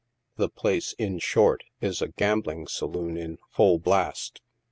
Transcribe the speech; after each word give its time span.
The 0.37 0.49
place, 0.49 0.93
in 0.93 1.19
short, 1.19 1.63
is 1.79 2.01
a 2.01 2.07
gambling 2.07 2.65
saloon 2.65 3.17
in" 3.17 3.37
full 3.55 3.77
blast." 3.77 4.41